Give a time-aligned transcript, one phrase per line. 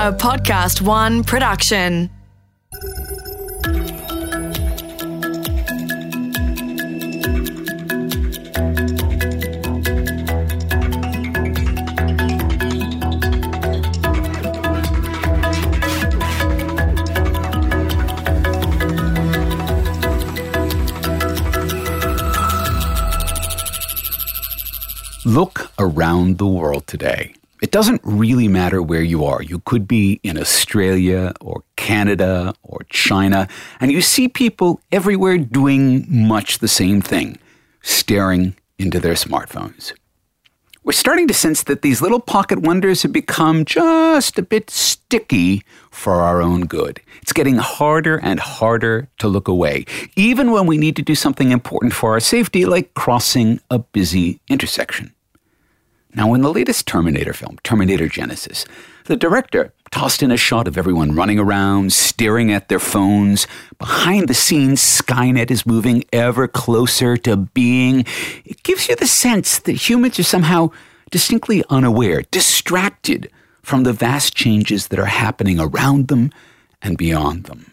[0.00, 2.08] a Podcast One production.
[25.26, 27.34] Look around the world today.
[27.60, 29.42] It doesn't really matter where you are.
[29.42, 33.48] You could be in Australia or Canada or China,
[33.80, 37.38] and you see people everywhere doing much the same thing
[37.82, 39.92] staring into their smartphones.
[40.82, 45.62] We're starting to sense that these little pocket wonders have become just a bit sticky
[45.90, 47.02] for our own good.
[47.20, 49.84] It's getting harder and harder to look away,
[50.16, 54.40] even when we need to do something important for our safety, like crossing a busy
[54.48, 55.12] intersection.
[56.14, 58.66] Now, in the latest Terminator film, Terminator Genisys,
[59.04, 63.46] the director tossed in a shot of everyone running around, staring at their phones.
[63.78, 68.04] Behind the scenes, Skynet is moving ever closer to being.
[68.44, 70.70] It gives you the sense that humans are somehow
[71.10, 73.30] distinctly unaware, distracted
[73.62, 76.32] from the vast changes that are happening around them
[76.82, 77.70] and beyond them.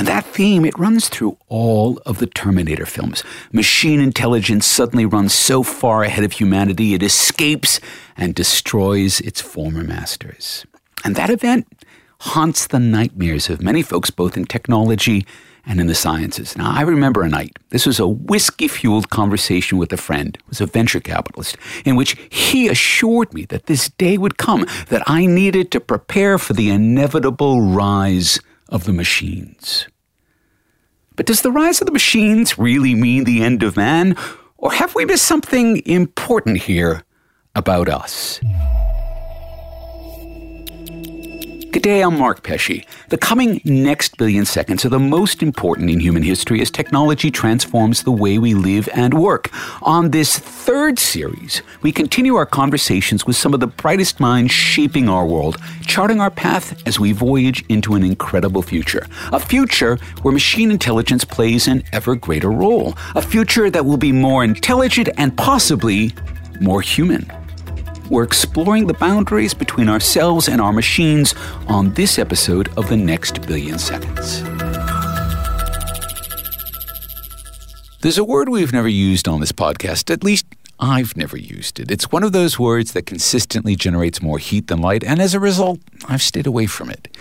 [0.00, 3.22] And that theme, it runs through all of the Terminator films.
[3.52, 7.80] Machine intelligence suddenly runs so far ahead of humanity, it escapes
[8.16, 10.64] and destroys its former masters.
[11.04, 11.66] And that event
[12.20, 15.26] haunts the nightmares of many folks, both in technology
[15.66, 16.56] and in the sciences.
[16.56, 17.58] Now, I remember a night.
[17.68, 21.94] This was a whiskey fueled conversation with a friend, who was a venture capitalist, in
[21.94, 26.54] which he assured me that this day would come, that I needed to prepare for
[26.54, 28.40] the inevitable rise
[28.70, 29.86] of the machines.
[31.16, 34.16] But does the rise of the machines really mean the end of man?
[34.56, 37.02] Or have we missed something important here
[37.54, 38.40] about us?
[41.72, 42.84] Good day, I'm Mark Pesce.
[43.10, 48.02] The coming next billion seconds are the most important in human history as technology transforms
[48.02, 49.50] the way we live and work.
[49.82, 55.08] On this third series, we continue our conversations with some of the brightest minds shaping
[55.08, 59.06] our world, charting our path as we voyage into an incredible future.
[59.32, 62.94] A future where machine intelligence plays an ever greater role.
[63.14, 66.12] A future that will be more intelligent and possibly
[66.60, 67.30] more human.
[68.10, 71.32] We're exploring the boundaries between ourselves and our machines
[71.68, 74.42] on this episode of The Next Billion Seconds.
[78.00, 80.44] There's a word we've never used on this podcast, at least
[80.80, 81.88] I've never used it.
[81.88, 85.38] It's one of those words that consistently generates more heat than light, and as a
[85.38, 85.78] result,
[86.08, 87.16] I've stayed away from it.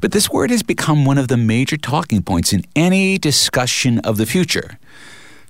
[0.00, 4.16] But this word has become one of the major talking points in any discussion of
[4.16, 4.78] the future.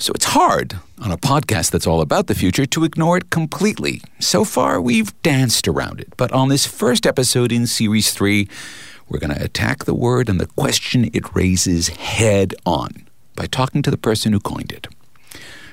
[0.00, 4.00] So it's hard on a podcast that's all about the future to ignore it completely.
[4.18, 6.16] So far, we've danced around it.
[6.16, 8.48] But on this first episode in Series 3,
[9.10, 13.06] we're going to attack the word and the question it raises head on
[13.36, 14.86] by talking to the person who coined it.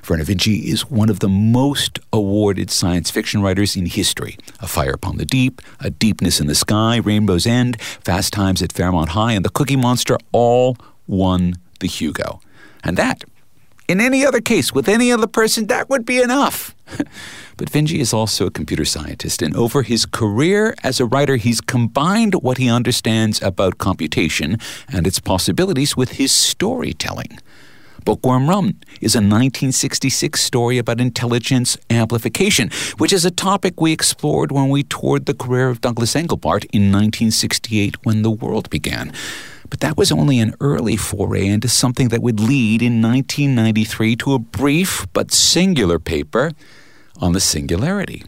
[0.04, 4.38] Vernor Vinge is one of the most awarded science fiction writers in history.
[4.60, 8.74] A Fire Upon the Deep, A Deepness in the Sky, Rainbow's End, Fast Times at
[8.74, 10.76] Fairmont High, and The Cookie Monster all
[11.08, 12.42] won the Hugo.
[12.84, 13.24] And that
[13.88, 16.76] in any other case, with any other person, that would be enough.
[17.58, 21.62] but Vinge is also a computer scientist, and over his career as a writer, he's
[21.62, 24.58] combined what he understands about computation
[24.92, 27.40] and its possibilities with his storytelling.
[28.08, 34.50] Bookworm Run is a 1966 story about intelligence amplification, which is a topic we explored
[34.50, 39.12] when we toured the career of Douglas Engelbart in 1968 when the world began.
[39.70, 44.34] But that was only an early foray into something that would lead in 1993 to
[44.34, 46.52] a brief but singular paper
[47.20, 48.24] on the singularity.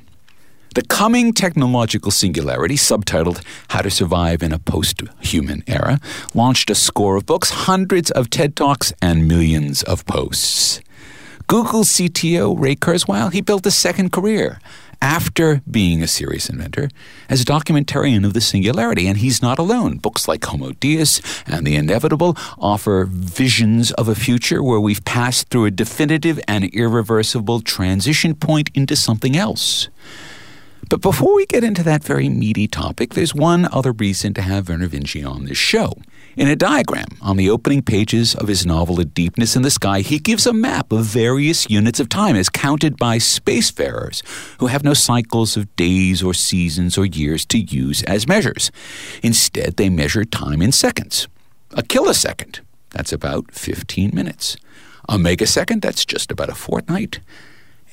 [0.76, 6.00] The coming technological singularity, subtitled How to Survive in a Post Human Era,
[6.36, 10.82] launched a score of books, hundreds of TED Talks, and millions of posts.
[11.50, 14.60] Google CTO Ray Kurzweil, he built a second career
[15.02, 16.90] after being a serious inventor
[17.28, 19.98] as a documentarian of the singularity, and he's not alone.
[19.98, 25.50] Books like Homo Deus and The Inevitable offer visions of a future where we've passed
[25.50, 29.90] through a definitive and irreversible transition point into something else.
[30.88, 34.66] But before we get into that very meaty topic, there's one other reason to have
[34.66, 35.94] Vernor Vinge on this show.
[36.40, 40.00] In a diagram on the opening pages of his novel A Deepness in the Sky,
[40.00, 44.26] he gives a map of various units of time as counted by spacefarers
[44.62, 48.72] who have no cycles of days or seasons or years to use as measures.
[49.22, 51.28] Instead, they measure time in seconds.
[51.72, 54.56] A kilosecond, that's about 15 minutes.
[55.10, 57.20] A megasecond, that's just about a fortnight.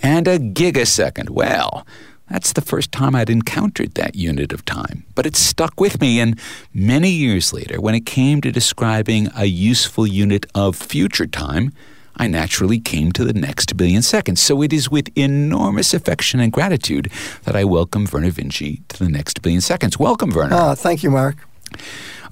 [0.01, 1.85] And a gigasecond, well,
[2.28, 6.19] That's the first time I'd encountered that unit of time, but it stuck with me.
[6.19, 6.38] And
[6.75, 11.73] many years later, when it came to describing a useful unit of future time,
[12.17, 14.40] I naturally came to the next billion seconds.
[14.40, 17.12] So it is with enormous affection and gratitude
[17.44, 19.99] that I welcome Vernor Vinge to the next billion seconds.
[19.99, 20.52] Welcome, Vernor.
[20.52, 21.37] Ah, thank you, Mark.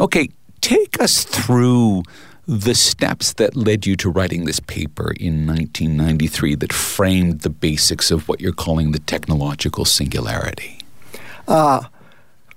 [0.01, 0.31] Okay,
[0.61, 2.03] take us through
[2.47, 8.11] the steps that led you to writing this paper in 1993 that framed the basics
[8.11, 10.79] of what you're calling the technological singularity?
[11.49, 11.83] Uh,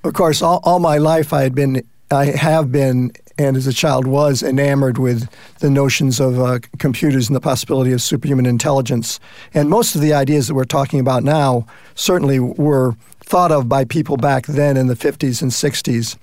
[0.04, 3.74] of course, all, all my life I had been, I have been, and as a
[3.74, 5.30] child was enamored with
[5.60, 9.20] the notions of uh, computers and the possibility of superhuman intelligence.
[9.54, 13.86] And most of the ideas that we're talking about now certainly were thought of by
[13.86, 16.18] people back then in the 50s and 60s.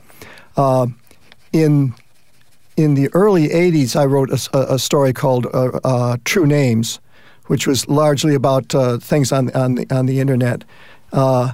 [0.56, 0.86] Uh,
[1.52, 1.94] in
[2.76, 7.00] in the early 80s, I wrote a, a story called uh, uh, True Names,
[7.46, 10.64] which was largely about uh, things on, on, the, on the internet.
[11.12, 11.52] Uh,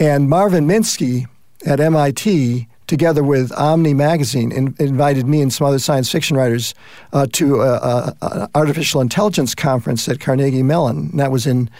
[0.00, 1.26] and Marvin Minsky
[1.64, 6.74] at MIT, together with Omni Magazine, in, invited me and some other science fiction writers
[7.12, 11.10] uh, to an artificial intelligence conference at Carnegie Mellon.
[11.10, 11.70] And that was in,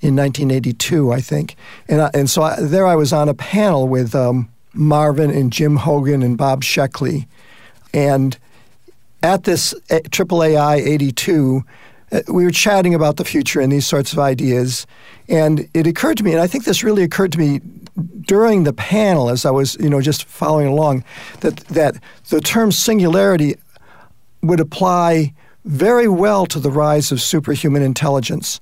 [0.00, 1.56] in 1982, I think.
[1.88, 5.52] And, I, and so I, there I was on a panel with um, Marvin and
[5.52, 7.26] Jim Hogan and Bob Sheckley
[7.94, 8.36] and
[9.22, 11.64] at this AAAI 82,
[12.12, 14.86] uh, we were chatting about the future and these sorts of ideas.
[15.28, 17.60] And it occurred to me, and I think this really occurred to me
[18.22, 21.04] during the panel as I was, you know, just following along,
[21.40, 21.94] that, that
[22.28, 23.54] the term singularity
[24.42, 25.32] would apply
[25.64, 28.60] very well to the rise of superhuman intelligence.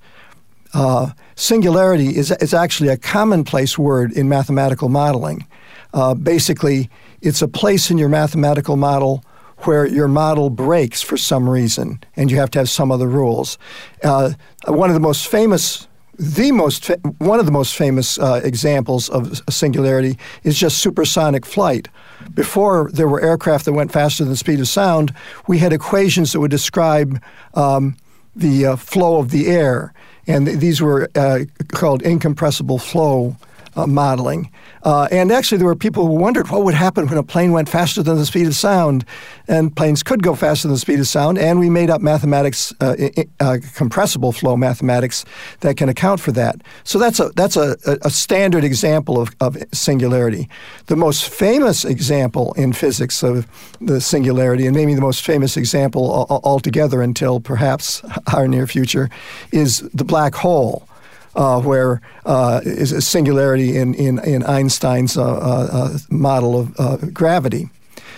[0.74, 5.46] Uh, singularity is, is actually a commonplace word in mathematical modeling.
[5.92, 6.88] Uh, basically,
[7.22, 9.24] it's a place in your mathematical model
[9.58, 13.58] where your model breaks for some reason and you have to have some other rules.
[14.02, 14.32] Uh,
[14.66, 15.86] one of the most famous
[16.18, 21.46] the most fa- one of the most famous uh, examples of singularity is just supersonic
[21.46, 21.88] flight.
[22.34, 25.14] Before there were aircraft that went faster than the speed of sound,
[25.48, 27.20] we had equations that would describe
[27.54, 27.96] um,
[28.36, 29.94] the uh, flow of the air,
[30.26, 33.36] and th- these were uh, called incompressible flow
[33.76, 34.50] uh, modeling.
[34.82, 37.68] Uh, and actually, there were people who wondered what would happen when a plane went
[37.68, 39.04] faster than the speed of sound.
[39.48, 42.72] And planes could go faster than the speed of sound, and we made up mathematics,
[42.80, 42.96] uh,
[43.40, 45.24] uh, compressible flow mathematics,
[45.60, 46.62] that can account for that.
[46.84, 50.48] So that's a that's a, a standard example of, of singularity.
[50.86, 53.46] The most famous example in physics of
[53.80, 58.02] the singularity, and maybe the most famous example altogether until perhaps
[58.32, 59.10] our near future,
[59.50, 60.86] is the black hole
[61.34, 66.74] uh, where uh, is a singularity in, in, in Einstein's uh, uh, uh model of
[66.78, 67.68] uh, gravity.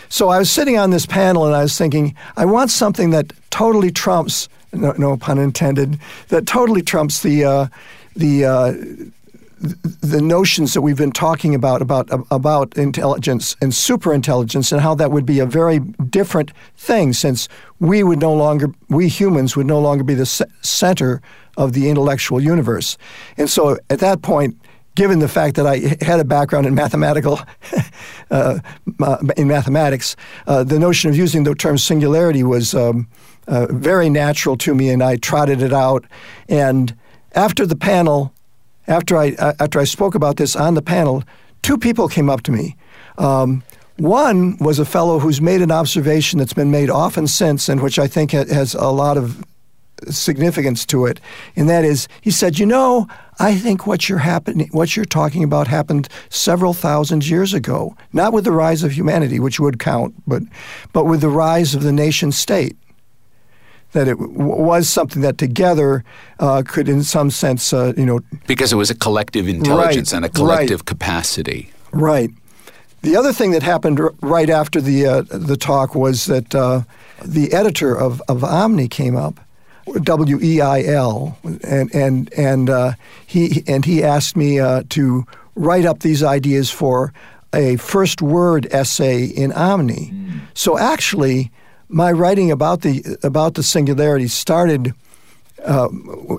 [0.09, 3.33] So I was sitting on this panel and I was thinking, I want something that
[3.51, 7.71] totally trumps, no, no pun intended, that totally trumps the
[8.17, 8.45] the
[10.03, 15.11] the notions that we've been talking about about about intelligence and superintelligence and how that
[15.11, 17.49] would be a very different thing since
[17.81, 20.27] we would no longer we humans would no longer be the
[20.63, 21.23] center
[21.57, 22.97] of the intellectual universe.
[23.37, 24.57] And so at that point,
[24.95, 27.41] given the fact that I had a background in mathematical
[28.31, 28.59] uh,
[29.37, 30.17] in mathematics,
[30.47, 33.09] uh, the notion of using the term singularity was um,
[33.49, 36.05] uh, very natural to me, and I trotted it out.
[36.49, 36.95] And
[37.33, 38.33] after the panel,
[38.87, 41.25] after I uh, after I spoke about this on the panel,
[41.63, 42.77] two people came up to me.
[43.19, 43.63] Um,
[43.97, 47.99] one was a fellow who's made an observation that's been made often since, and which
[47.99, 49.45] I think has a lot of
[50.11, 51.21] significance to it,
[51.57, 53.09] and that is, he said, "You know,
[53.39, 57.97] I think what you're happening, what you're talking about, happened several thousand years ago.
[58.13, 60.43] Not with the rise of humanity, which would count, but
[60.93, 62.77] but with the rise of the nation state."
[63.93, 66.03] That it w- was something that together
[66.41, 70.17] uh, could, in some sense, uh, you know, because it was a collective intelligence right,
[70.17, 70.87] and a collective right.
[70.87, 71.71] capacity.
[71.93, 72.31] Right.
[73.03, 76.83] The other thing that happened r- right after the uh, the talk was that uh,
[77.23, 79.39] the editor of, of Omni came up
[80.03, 82.93] W E I L, and and and uh,
[83.27, 85.25] he and he asked me uh, to
[85.55, 87.13] write up these ideas for
[87.53, 90.11] a first word essay in Omni.
[90.13, 90.41] Mm.
[90.55, 91.51] So actually,
[91.89, 94.95] my writing about the about the singularity started
[95.65, 95.89] uh,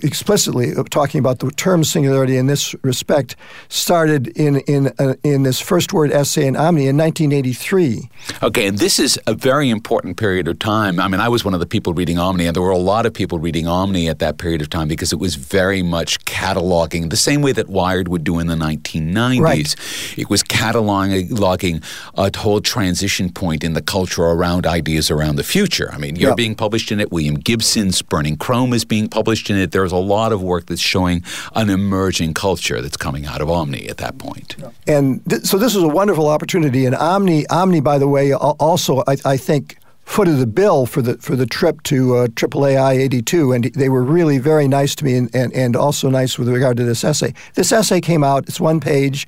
[0.03, 3.35] explicitly talking about the term singularity in this respect
[3.69, 8.09] started in in uh, in this first word essay in Omni in 1983.
[8.43, 10.99] Okay, and this is a very important period of time.
[10.99, 13.05] I mean, I was one of the people reading Omni, and there were a lot
[13.05, 17.09] of people reading Omni at that period of time because it was very much cataloging
[17.09, 19.39] the same way that Wired would do in the 1990s.
[19.41, 19.75] Right.
[20.17, 21.83] It was cataloging
[22.15, 25.89] a whole transition point in the culture around ideas around the future.
[25.91, 26.37] I mean, you're yep.
[26.37, 27.11] being published in it.
[27.11, 29.71] William Gibson's Burning Chrome is being published in it.
[29.71, 31.23] There's a lot of work that's showing
[31.55, 34.57] an emerging culture that's coming out of Omni at that point.
[34.87, 36.85] And th- so this was a wonderful opportunity.
[36.85, 41.17] And Omni, Omni, by the way, also I, I think footed the bill for the
[41.17, 45.33] for the trip to uh, AAAI-82, and they were really very nice to me, and,
[45.33, 47.33] and, and also nice with regard to this essay.
[47.53, 49.25] This essay came out; it's one page.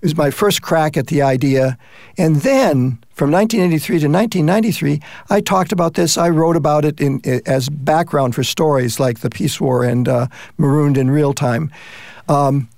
[0.00, 1.76] It was my first crack at the idea,
[2.16, 6.16] and then from 1983 to 1993, I talked about this.
[6.16, 10.28] I wrote about it in, as background for stories like the Peace War and uh,
[10.56, 11.72] Marooned in Real Time.
[12.28, 12.68] Um,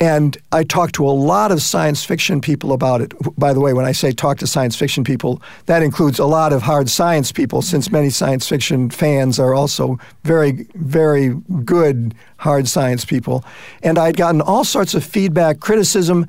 [0.00, 3.12] and I talked to a lot of science fiction people about it.
[3.36, 6.52] By the way, when I say talk to science fiction people, that includes a lot
[6.52, 11.34] of hard science people, since many science fiction fans are also very, very
[11.64, 13.44] good hard science people.
[13.82, 16.26] And I'd gotten all sorts of feedback, criticism,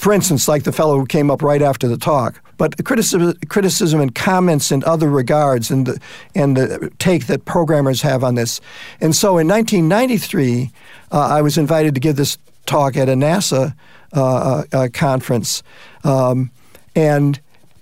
[0.00, 4.00] for instance, like the fellow who came up right after the talk, but criticism, criticism
[4.00, 6.00] and comments in other regards, and the,
[6.34, 8.62] and the take that programmers have on this.
[9.02, 10.70] And so in 1993,
[11.12, 13.74] uh, I was invited to give this talk at a NASA
[14.14, 15.62] uh, uh, uh, conference.
[16.02, 16.50] Um,
[16.96, 17.38] and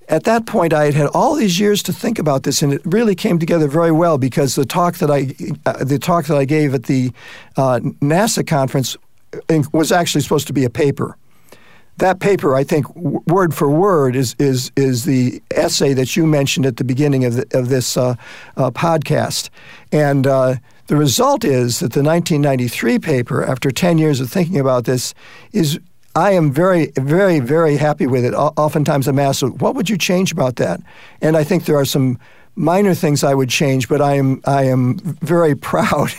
[0.08, 2.82] at that point, I had had all these years to think about this, and it
[2.84, 6.46] really came together very well because the talk that I, uh, the talk that I
[6.46, 7.12] gave at the
[7.56, 8.96] uh, NASA conference
[9.72, 11.16] was actually supposed to be a paper.
[11.98, 16.64] That paper, I think, word for word, is is is the essay that you mentioned
[16.64, 18.14] at the beginning of the, of this uh,
[18.56, 19.50] uh, podcast,
[19.92, 20.56] and uh,
[20.88, 25.12] the result is that the 1993 paper, after 10 years of thinking about this,
[25.52, 25.78] is
[26.14, 28.32] I am very, very, very happy with it.
[28.32, 30.80] Oftentimes I'm asked, what would you change about that?
[31.20, 32.18] And I think there are some
[32.58, 36.12] minor things I would change, but I am I am very proud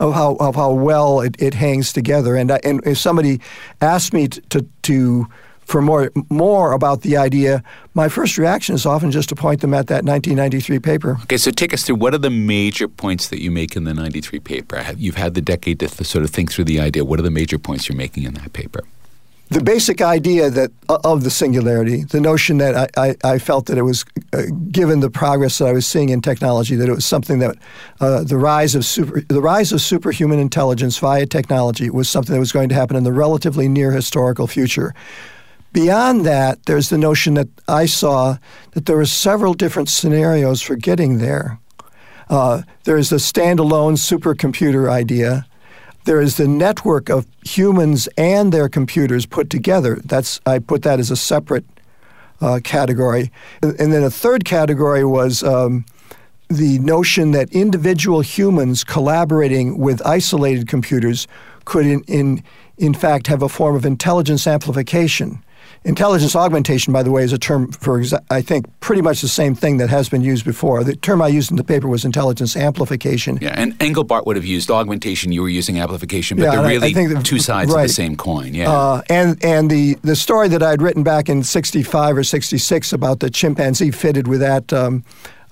[0.00, 2.36] of how of how well it, it hangs together.
[2.36, 3.40] And I, and if somebody
[3.80, 5.26] asked me to, to, to
[5.60, 7.62] for more more about the idea,
[7.94, 11.18] my first reaction is often just to point them at that 1993 paper.
[11.22, 13.94] Okay, so take us through what are the major points that you make in the
[13.94, 14.84] 93 paper?
[14.96, 17.04] You've had the decade to sort of think through the idea.
[17.04, 18.84] What are the major points you're making in that paper?
[19.50, 23.76] The basic idea that of the singularity, the notion that I, I, I felt that
[23.76, 27.04] it was, uh, given the progress that I was seeing in technology, that it was
[27.04, 27.56] something that
[28.00, 32.40] uh, the rise of super, the rise of superhuman intelligence via technology was something that
[32.40, 34.94] was going to happen in the relatively near historical future.
[35.74, 38.38] Beyond that, there's the notion that I saw
[38.72, 41.58] that there were several different scenarios for getting there.
[42.30, 45.46] Uh, there's the standalone supercomputer idea.
[46.04, 50.00] There is the network of humans and their computers put together.
[50.04, 51.64] That's I put that as a separate
[52.40, 53.30] uh, category.
[53.62, 55.84] And then a third category was um,
[56.48, 61.26] the notion that individual humans collaborating with isolated computers
[61.64, 62.42] could, in, in,
[62.76, 65.43] in fact, have a form of intelligence amplification.
[65.86, 69.54] Intelligence augmentation, by the way, is a term for, I think, pretty much the same
[69.54, 70.82] thing that has been used before.
[70.82, 73.38] The term I used in the paper was intelligence amplification.
[73.42, 75.30] Yeah, and Engelbart would have used augmentation.
[75.30, 77.82] You were using amplification, but yeah, they're really I, I the, two sides right.
[77.82, 78.54] of the same coin.
[78.54, 78.72] Yeah.
[78.72, 83.20] Uh, and and the, the story that I'd written back in 65 or 66 about
[83.20, 85.04] the chimpanzee fitted with that um,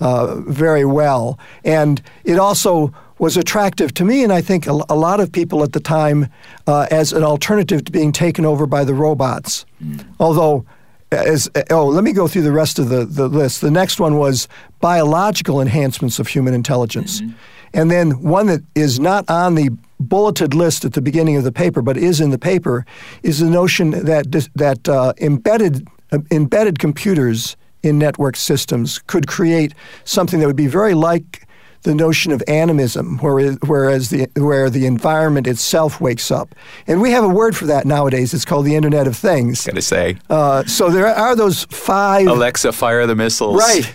[0.03, 1.39] uh, very well.
[1.65, 5.63] And it also was attractive to me, and I think a, a lot of people
[5.63, 6.27] at the time,
[6.67, 9.65] uh, as an alternative to being taken over by the robots.
[9.81, 10.05] Mm.
[10.19, 10.67] Although,
[11.13, 13.61] as oh, let me go through the rest of the, the list.
[13.61, 14.49] The next one was
[14.81, 17.21] biological enhancements of human intelligence.
[17.21, 17.33] Mm-hmm.
[17.75, 21.53] And then one that is not on the bulleted list at the beginning of the
[21.53, 22.85] paper, but is in the paper,
[23.23, 29.75] is the notion that that uh, embedded uh, embedded computers in network systems could create
[30.05, 31.47] something that would be very like
[31.83, 36.55] the notion of animism, whereas the, where the environment itself wakes up.
[36.87, 38.33] And we have a word for that nowadays.
[38.33, 39.67] It's called the Internet of Things.
[39.67, 40.17] Gotta say.
[40.31, 42.29] Uh, so there are those five.
[42.29, 43.59] Alexa, fire the missiles.
[43.59, 43.93] Right.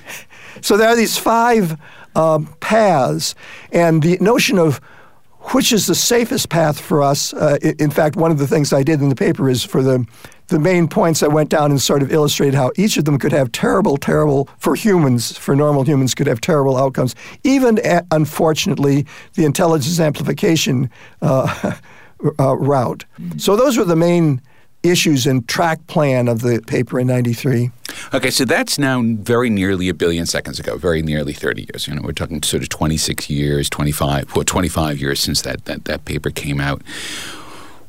[0.62, 1.80] So there are these five
[2.16, 3.36] um, paths,
[3.72, 4.82] and the notion of
[5.52, 7.34] which is the safest path for us.
[7.34, 10.06] Uh, in fact, one of the things I did in the paper is for the
[10.48, 13.32] the main points I went down and sort of illustrated how each of them could
[13.32, 17.16] have terrible, terrible, for humans, for normal humans, could have terrible outcomes.
[17.44, 20.90] Even, at, unfortunately, the intelligence amplification
[21.22, 21.74] uh,
[22.40, 23.06] uh, route.
[23.38, 24.42] So those were the main
[24.84, 27.72] issues and track plan of the paper in 93.
[28.14, 31.88] Okay, so that's now very nearly a billion seconds ago, very nearly 30 years.
[31.88, 35.86] You know, we're talking sort of 26 years, 25, well, 25 years since that, that,
[35.86, 36.82] that paper came out.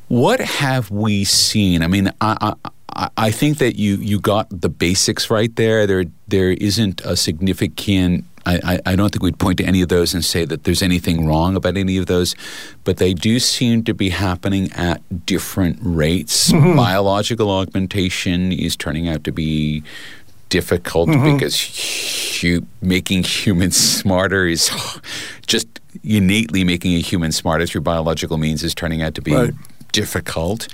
[0.09, 1.81] What have we seen?
[1.81, 2.53] I mean, I,
[2.89, 5.87] I, I think that you, you got the basics right there.
[5.87, 10.13] There there isn't a significant I, I, don't think we'd point to any of those
[10.13, 12.35] and say that there's anything wrong about any of those,
[12.83, 16.51] but they do seem to be happening at different rates.
[16.59, 16.75] Mm-hmm.
[16.75, 19.83] Biological augmentation is turning out to be
[20.49, 21.35] difficult mm-hmm.
[21.35, 24.71] because hu- making humans smarter is
[25.47, 25.67] just
[26.03, 29.53] innately making a human smarter through biological means is turning out to be Right.
[29.91, 30.67] Difficult.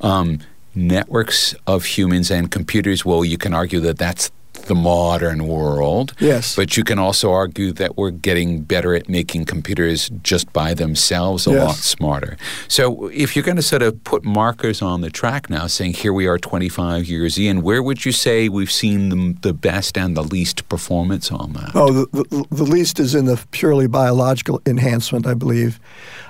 [0.00, 0.40] Um,
[0.74, 4.30] networks of humans and computers, well, you can argue that that's
[4.66, 6.14] the modern world.
[6.20, 6.54] Yes.
[6.54, 11.46] But you can also argue that we're getting better at making computers just by themselves
[11.48, 11.62] a Yes.
[11.66, 12.36] lot smarter.
[12.68, 16.12] So if you're going to sort of put markers on the track now, saying here
[16.12, 20.16] we are 25 years in, where would you say we've seen the, the best and
[20.16, 21.72] the least performance on that?
[21.74, 25.80] Oh, the, the, the least is in the purely biological enhancement, I believe.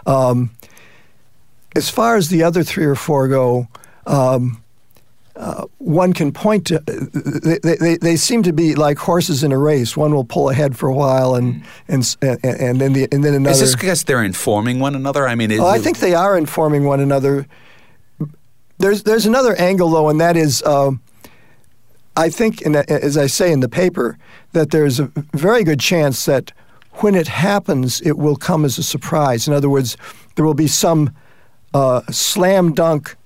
[0.06, 0.50] Um,
[1.74, 3.68] as far as the other three or four go,
[4.06, 4.62] um,
[5.34, 6.78] uh, one can point to.
[6.86, 9.96] They, they, they seem to be like horses in a race.
[9.96, 13.34] One will pull ahead for a while, and and and, and then the and then
[13.34, 13.52] another.
[13.52, 15.26] Is this because they're informing one another?
[15.26, 17.46] I mean, is Oh, I think they are informing one another.
[18.78, 21.00] There's there's another angle though, and that is, um,
[22.14, 24.18] I think, in, as I say in the paper,
[24.52, 26.52] that there's a very good chance that
[26.96, 29.48] when it happens, it will come as a surprise.
[29.48, 29.96] In other words,
[30.34, 31.14] there will be some
[31.74, 33.16] uh, slam dunk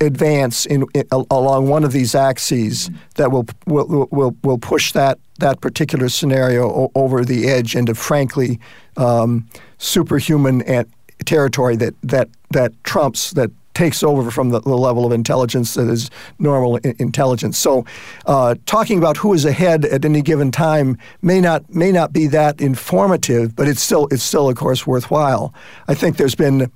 [0.00, 5.18] advance in, in along one of these axes that will will will, will push that
[5.38, 8.58] that particular scenario o- over the edge into frankly
[8.96, 9.46] um,
[9.78, 10.86] superhuman at
[11.26, 15.88] territory that that that trumps that takes over from the, the level of intelligence that
[15.88, 17.56] is normal i- intelligence.
[17.56, 17.84] So,
[18.26, 22.26] uh, talking about who is ahead at any given time may not may not be
[22.28, 25.54] that informative, but it's still it's still of course worthwhile.
[25.88, 26.70] I think there's been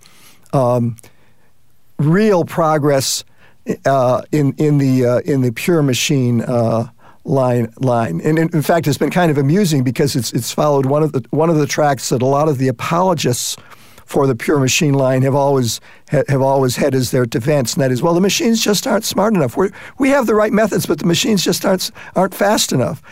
[0.54, 0.96] um,
[1.98, 3.24] real progress
[3.84, 6.88] uh, in in the uh, in the pure machine uh,
[7.24, 10.86] line line, and in, in fact, it's been kind of amusing because it's it's followed
[10.86, 13.56] one of the one of the tracks that a lot of the apologists
[14.04, 15.80] for the pure machine line have always
[16.10, 19.04] ha- have always had as their defense, and that is, well, the machines just aren't
[19.04, 19.56] smart enough.
[19.56, 23.02] We we have the right methods, but the machines just aren't aren't fast enough.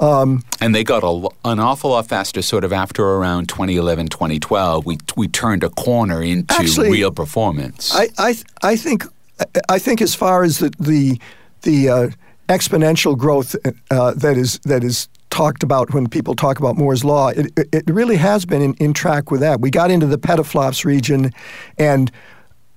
[0.00, 4.84] Um, And they got a, an awful lot faster sort of after around 2011, 2012.
[4.84, 7.94] We, we turned a corner into Actually, real performance.
[7.94, 9.04] I, I, I think
[9.68, 11.20] I think as far as the the,
[11.62, 12.08] the uh,
[12.48, 13.54] exponential growth
[13.90, 17.90] uh, that is that is talked about when people talk about Moore's law, it, it-
[17.90, 19.60] really has been in, in track with that.
[19.60, 21.32] We got into the petaflops region,
[21.78, 22.10] and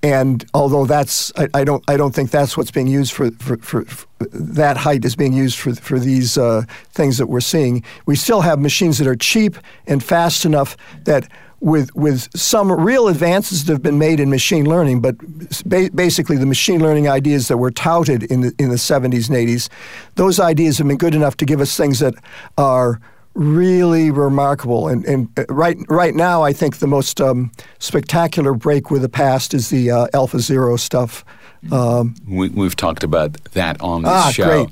[0.02, 3.56] and although that's I, I don't I don't think that's what's being used for, for,
[3.58, 7.82] for, for that height is being used for for these uh, things that we're seeing.
[8.06, 11.28] We still have machines that are cheap and fast enough that
[11.60, 15.16] with with some real advances that have been made in machine learning, but
[15.64, 19.36] ba- basically the machine learning ideas that were touted in the in the 70s and
[19.48, 19.68] 80s,
[20.16, 22.14] those ideas have been good enough to give us things that
[22.58, 23.00] are
[23.34, 24.88] really remarkable.
[24.88, 29.08] And, and uh, right right now, I think the most um, spectacular break with the
[29.08, 31.24] past is the uh, Alpha Zero stuff.
[31.72, 34.68] Um, we, we've talked about that on this Ah, show great.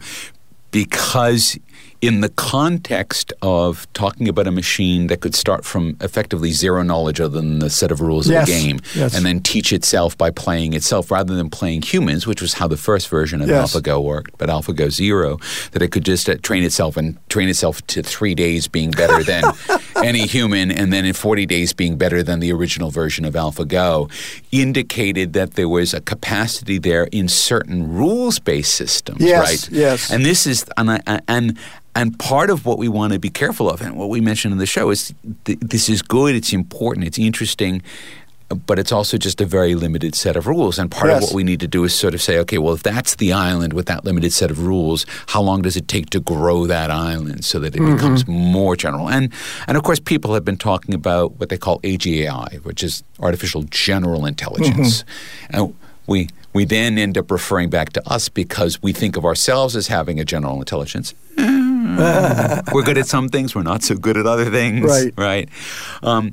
[0.71, 1.59] because
[2.07, 7.19] in the context of talking about a machine that could start from effectively zero knowledge
[7.21, 9.17] other than the set of rules Yes, of the game yes.
[9.17, 12.77] and then teach itself by playing itself rather than playing humans which was how the
[12.77, 13.75] first version of Yes.
[13.75, 15.39] AlphaGo worked but AlphaGo Zero
[15.73, 19.23] that it could just uh, train itself and train itself to three days being better
[19.23, 19.45] than
[19.97, 24.11] any human and then in 40 days being better than the original version of AlphaGo
[24.53, 30.11] indicated that there was a capacity there in certain rules-based systems Yes, right yes.
[30.13, 31.57] and this is and I, and
[31.95, 34.59] and part of what we want to be careful of, and what we mentioned in
[34.59, 37.83] the show, is th- this is good, it's important, it's interesting,
[38.67, 40.79] but it's also just a very limited set of rules.
[40.79, 42.83] And part of what we need to do is sort of say, okay, well, if
[42.83, 46.21] that's the island with that limited set of rules, how long does it take to
[46.21, 47.95] grow that island so that it Mm-hmm.
[47.97, 49.09] becomes more general?
[49.09, 49.33] And
[49.67, 53.63] and of course, people have been talking about what they call AGI, which is artificial
[53.71, 55.57] general intelligence, Mm-hmm.
[55.57, 55.75] and
[56.07, 56.29] we.
[56.57, 60.21] We then end up referring back to us because we think of ourselves as having
[60.21, 61.13] a general intelligence.
[62.73, 64.85] We're good at some things, we're not so good at other things.
[64.85, 65.15] Right.
[65.17, 65.49] Right.
[66.03, 66.33] Um,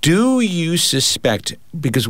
[0.00, 2.08] do you suspect, because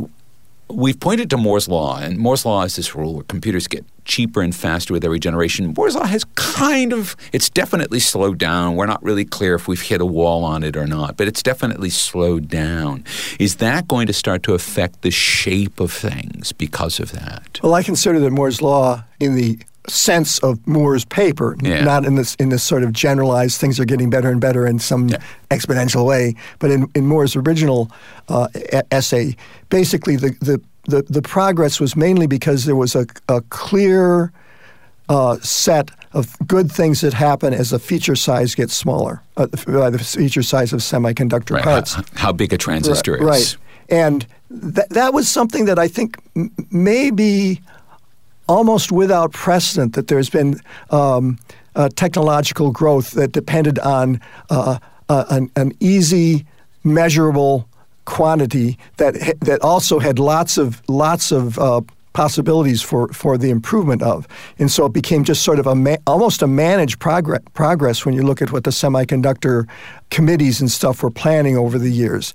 [0.69, 4.41] we've pointed to Moore's Law, and Moore's Law is this rule where computers get cheaper
[4.41, 5.73] and faster with every generation.
[5.77, 8.75] Moore's Law has kind of, it's definitely slowed down.
[8.75, 11.41] We're not really clear if we've hit a wall on it or not, but it's
[11.41, 13.05] definitely slowed down.
[13.39, 17.59] Is that going to start to affect the shape of things because of that?
[17.63, 21.83] well, I consider that Moore's law in the sense of Moore's paper, Yeah.
[21.83, 24.79] not in this in this sort of generalized things are getting better and better in
[24.79, 25.09] some
[25.51, 27.91] exponential way, but in, in Moore's original
[28.29, 28.47] uh,
[28.91, 29.35] essay,
[29.69, 34.31] basically the, the, the, the progress was mainly because there was a, a clear
[35.09, 39.89] uh, set of good things that happen as the feature size gets smaller, uh, by
[39.89, 41.63] the feature size of semiconductor Right.
[41.63, 41.93] parts.
[41.95, 43.57] How, how big a transistor Right, is.
[43.57, 43.57] Right.
[43.89, 47.59] And th- that was something that I think m- may be
[48.47, 51.37] almost without precedent that there's been um,
[51.75, 54.77] uh, technological growth that depended on uh,
[55.09, 56.45] uh, an, an easy
[56.83, 57.67] measurable
[58.05, 61.79] quantity that that also had lots of lots of uh,
[62.13, 64.27] possibilities for, for the improvement of.
[64.59, 68.13] And so it became just sort of a ma- almost a managed progress, progress when
[68.13, 69.67] you look at what the semiconductor
[70.11, 72.33] committees and stuff were planning over the years.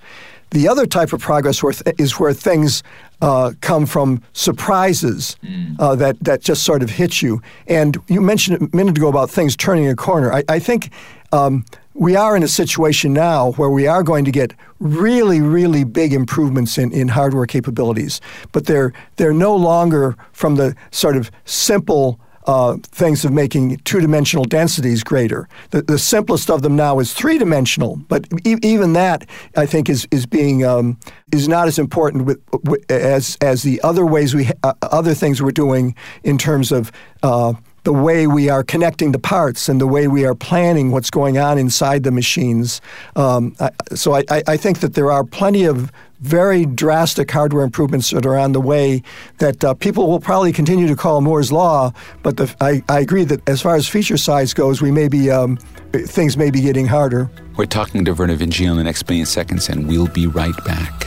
[0.50, 2.82] The other type of progress where th- is where things
[3.20, 5.76] uh, come from surprises mm.
[5.78, 7.42] uh, that, that just sort of hit you.
[7.66, 10.32] And you mentioned a minute ago about things turning a corner.
[10.32, 10.90] I, I think
[11.32, 15.84] um, we are in a situation now where we are going to get really, really
[15.84, 18.20] big improvements in, in hardware capabilities,
[18.52, 24.44] but they're they're no longer from the sort of simple uh, things of making two-dimensional
[24.46, 25.46] densities greater.
[25.70, 30.08] The, the simplest of them now is three-dimensional, but e- even that, I think, is
[30.10, 30.98] is being um,
[31.30, 35.42] is not as important with, with, as as the other ways we uh, other things
[35.42, 36.90] we're doing in terms of
[37.22, 37.52] uh,
[37.84, 41.38] the way we are connecting the parts and the way we are planning what's going
[41.38, 42.80] on inside the machines.
[43.14, 48.10] Um, I, so I, I, think that there are plenty of very drastic hardware improvements
[48.10, 49.02] that are on the way
[49.38, 51.92] that uh, people will probably continue to call Moore's law.
[52.22, 55.30] But the, I, I, agree that as far as feature size goes, we may be
[55.30, 55.56] um,
[55.92, 57.30] things may be getting harder.
[57.56, 61.06] We're talking to Vernor Vinge on the next billion seconds, and we'll be right back.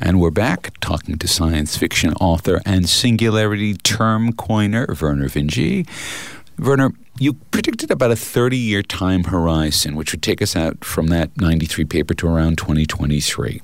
[0.00, 5.86] And we're back talking to science fiction author and singularity term coiner Vernor Vinge.
[6.58, 11.08] Vernor, you predicted about a 30 year time horizon, which would take us out from
[11.08, 13.60] that 93 paper to around 2023.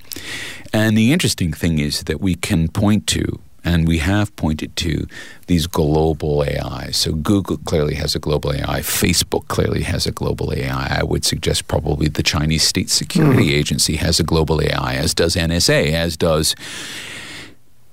[0.73, 5.07] And the interesting thing is that we can point to and we have pointed to
[5.47, 6.99] these global AIs.
[6.99, 8.81] So Google clearly has a global AI.
[8.81, 10.99] Facebook clearly has a global AI.
[11.01, 13.53] I would suggest probably the Chinese State Security mm.
[13.53, 16.55] Agency has a global AI, as does NSA, as does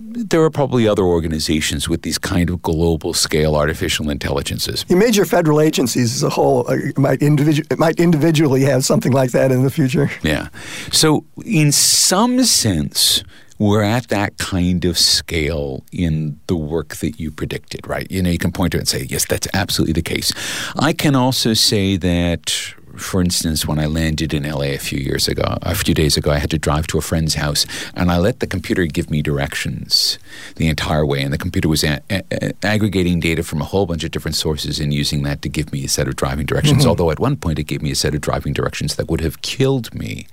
[0.04, 4.84] there are probably other organizations with these kind of global scale artificial intelligences.
[4.86, 9.32] The major federal agencies as a whole uh, might, individu- might individually have something like
[9.32, 10.10] that in the future.
[10.24, 10.50] Yeah.
[10.92, 13.24] So, in some sense,
[13.58, 18.10] we're at that kind of scale in the work that you predicted, right?
[18.10, 20.34] You know, you can point to it and say, yes, that's absolutely the case.
[20.76, 25.27] I can also say that for instance, when I landed in LA a few years
[25.27, 28.17] ago, a few days ago, I had to drive to a friend's house, and I
[28.17, 30.19] let the computer give me directions
[30.56, 31.21] the entire way.
[31.21, 34.80] And the computer was a- a- aggregating data from a whole bunch of different sources
[34.80, 36.80] and using that to give me a set of driving directions.
[36.80, 36.89] Mm-hmm.
[36.89, 39.41] Although at one point it gave me a set of driving directions that would have
[39.41, 40.27] killed me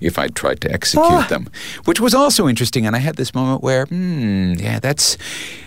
[0.00, 1.26] if I tried to execute ah.
[1.28, 1.48] them,
[1.84, 2.86] which was also interesting.
[2.86, 5.16] And I had this moment where, hmm, yeah, that's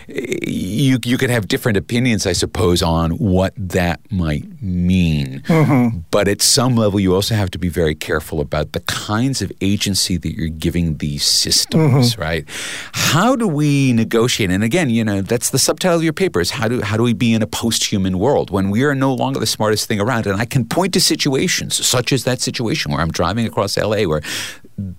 [0.08, 0.98] you.
[1.04, 5.98] You could have different opinions, I suppose, on what that might mean, mm-hmm.
[6.10, 9.52] but at some level, you also have to be very careful about the kinds of
[9.60, 12.20] agency that you're giving these systems, mm-hmm.
[12.20, 12.44] right?
[12.92, 14.50] How do we negotiate?
[14.50, 17.02] And again, you know, that's the subtitle of your paper is how do how do
[17.02, 20.26] we be in a post-human world when we are no longer the smartest thing around?
[20.26, 24.02] And I can point to situations such as that situation where I'm driving across LA
[24.02, 24.22] where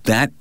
[0.03, 0.31] that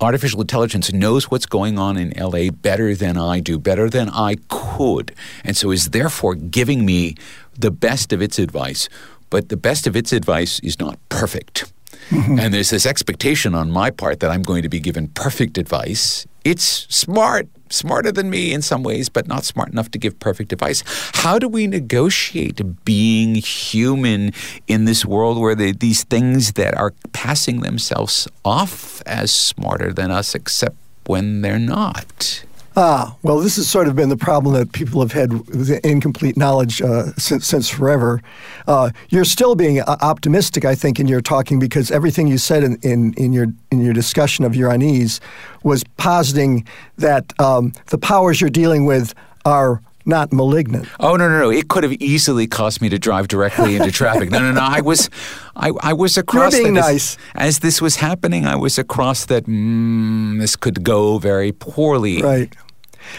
[0.00, 4.36] artificial intelligence knows what's going on in LA better than I do, better than I
[4.48, 7.16] could, and so is therefore giving me
[7.58, 8.88] the best of its advice
[9.30, 11.72] but the best of its advice is not perfect.
[12.10, 12.38] Mm-hmm.
[12.38, 16.26] And there's this expectation on my part that I'm going to be given perfect advice.
[16.44, 20.52] It's smart, smarter than me in some ways, but not smart enough to give perfect
[20.52, 20.82] advice.
[21.14, 24.32] How do we negotiate being human
[24.66, 30.10] in this world where they, these things that are passing themselves off as smarter than
[30.10, 32.44] us, except when they're not?
[32.76, 36.36] Ah, well, this has sort of been the problem that people have had with incomplete
[36.36, 38.22] knowledge uh, since, since forever.
[38.68, 42.62] Uh, you're still being uh, optimistic, I think, in your talking because everything you said
[42.62, 45.20] in, in, in your in your discussion of your unease
[45.64, 50.86] was positing that um, the powers you're dealing with are not malignant.
[50.98, 51.50] Oh no no no!
[51.50, 54.30] It could have easily cost me to drive directly into traffic.
[54.30, 54.60] No no no!
[54.60, 55.08] I was,
[55.56, 56.52] I, I was across.
[56.52, 57.16] You're being nice.
[57.34, 59.46] As this was happening, I was across that.
[59.46, 62.20] Mm, this could go very poorly.
[62.20, 62.54] Right.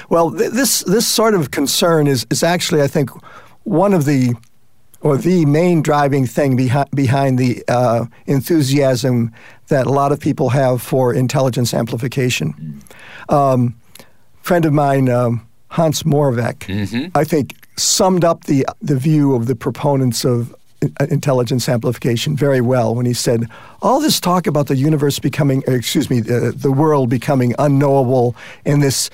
[0.10, 3.10] Well, th- this this sort of concern is is actually, I think,
[3.64, 4.36] one of the
[5.02, 9.32] or the main driving thing behind behind the uh, enthusiasm
[9.70, 12.82] that a lot of people have for intelligence amplification.
[13.30, 13.76] Um,
[14.42, 15.10] friend of mine.
[15.10, 17.18] Um, Hans Moravec, mm-hmm.
[17.18, 20.54] I think, summed up the the view of the proponents of
[20.84, 23.48] uh, intelligence amplification very well when he said,
[23.82, 28.36] all this talk about the universe becoming, uh, excuse me, the, the world becoming unknowable
[28.66, 29.10] and this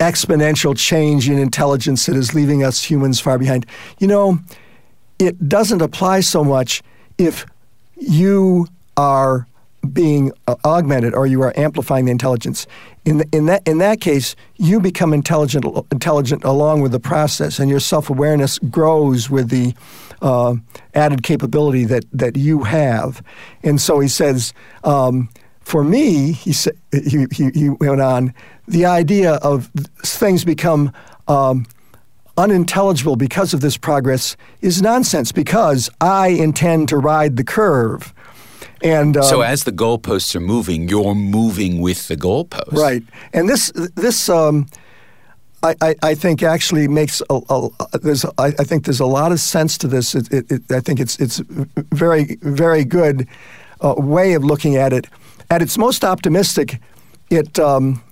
[0.00, 3.64] exponential change in intelligence that is leaving us humans far behind.
[4.00, 4.38] You know,
[5.18, 6.82] it doesn't apply so much
[7.18, 7.46] if
[7.96, 9.46] you are
[9.92, 12.66] being uh, augmented or you are amplifying the intelligence.
[13.04, 17.58] In, the, in, that, in that case, you become intelligent, intelligent along with the process,
[17.58, 19.74] and your self awareness grows with the
[20.20, 20.54] uh,
[20.94, 23.22] added capability that, that you have.
[23.64, 25.28] And so he says, um,
[25.60, 28.34] for me, he, sa- he, he, he went on,
[28.68, 29.70] the idea of
[30.04, 30.92] things become
[31.26, 31.66] um,
[32.36, 38.14] unintelligible because of this progress is nonsense because I intend to ride the curve.
[38.82, 43.02] And um, so, as the goalposts are moving, you're moving with the goalposts, right?
[43.32, 44.66] And this this um,
[45.62, 49.30] I, I, I, think actually makes a, a there's I, I, think there's a lot
[49.30, 50.14] of sense to this.
[50.14, 51.38] It, it, it, I think it's it's
[51.92, 53.28] very very good
[53.80, 55.06] uh, way of looking at it.
[55.50, 56.80] At its most optimistic,
[57.30, 58.02] it um,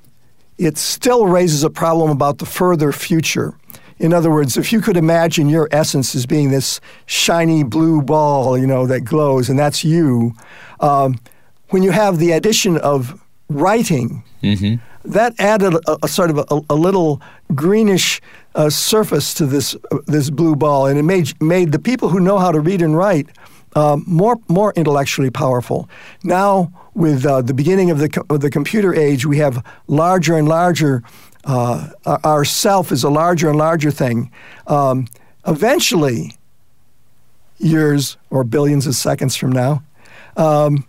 [0.58, 3.54] it still raises a problem about the further future.
[4.00, 8.56] In other words, if you could imagine your essence as being this shiny blue ball,
[8.56, 10.32] you know, that glows, and that's you,
[10.80, 11.20] um,
[11.68, 14.76] when you have the addition of writing, mm-hmm.
[15.04, 17.20] that added a, a sort of a, a little
[17.54, 18.22] greenish
[18.54, 22.20] uh, surface to this uh, this blue ball, and it made made the people who
[22.20, 23.28] know how to read and write
[23.76, 25.90] uh, more more intellectually powerful.
[26.24, 30.36] Now, with uh, the beginning of the co- of the computer age, we have larger
[30.36, 31.02] and larger
[31.44, 31.88] uh,
[32.24, 34.30] our self is a larger and larger thing.
[34.66, 35.06] Um,
[35.46, 36.36] eventually,
[37.58, 39.82] years or billions of seconds from now,
[40.36, 40.86] um,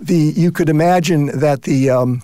[0.00, 2.22] the you could imagine that the um,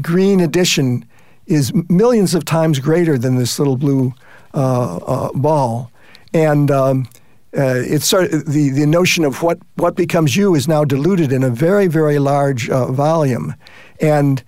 [0.00, 1.04] green addition
[1.46, 4.12] is millions of times greater than this little blue
[4.54, 5.90] uh, uh, ball,
[6.34, 7.08] and um,
[7.56, 11.32] uh, it's sort of the, the notion of what, what becomes you is now diluted
[11.32, 13.54] in a very very large uh, volume,
[14.00, 14.42] and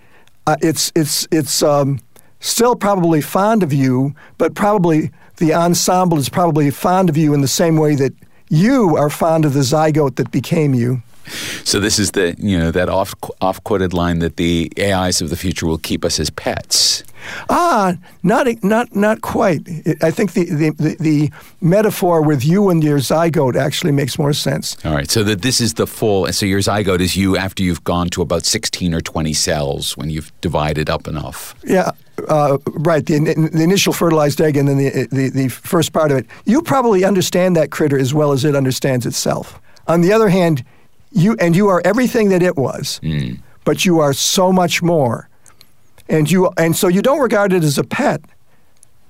[0.46, 2.00] uh, it's it's it's um,
[2.44, 7.40] still probably fond of you, but probably the ensemble is probably fond of you in
[7.40, 8.12] the same way that
[8.50, 11.02] you are fond of the zygote that became you.
[11.64, 15.30] So this is the you know that off off quoted line that the AIs of
[15.30, 17.04] the future will keep us as pets.
[17.48, 19.68] Ah, not not not quite.
[20.02, 24.76] I think the, the, the, metaphor with you and your zygote actually makes more sense.
[24.84, 26.30] All right, so that this is the full.
[26.32, 30.10] So your zygote is you after you've gone to about sixteen or twenty cells when
[30.10, 31.54] you've divided up enough.
[31.64, 31.92] Yeah.
[32.28, 36.18] Uh, right, the, the initial fertilized egg and then the, the, the first part of
[36.18, 36.26] it.
[36.44, 39.60] You probably understand that critter as well as it understands itself.
[39.88, 40.64] On the other hand,
[41.14, 43.40] you and you are everything that it was, mm.
[43.64, 45.28] but you are so much more
[46.08, 48.20] and you and so you don't regard it as a pet,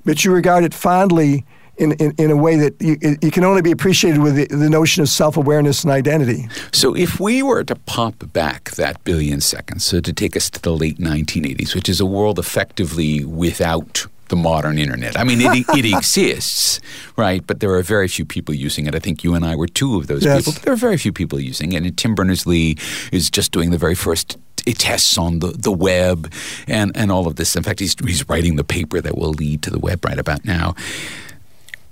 [0.04, 1.44] but you regard it fondly
[1.76, 4.70] in, in, in a way that you, you can only be appreciated with the, the
[4.70, 6.48] notion of self awareness and identity.
[6.72, 10.62] So, if we were to pop back that billion seconds, so to take us to
[10.62, 15.18] the late 1980s, which is a world effectively without the modern internet.
[15.18, 16.80] I mean, it, it exists,
[17.16, 17.46] right?
[17.46, 18.94] But there are very few people using it.
[18.94, 20.38] I think you and I were two of those yes.
[20.38, 20.52] people.
[20.54, 21.84] But there are very few people using it.
[21.84, 22.76] And Tim Berners Lee
[23.12, 24.38] is just doing the very first
[24.72, 26.32] tests on the, the web
[26.66, 27.54] and, and all of this.
[27.54, 30.44] In fact, he's, he's writing the paper that will lead to the web right about
[30.44, 30.74] now.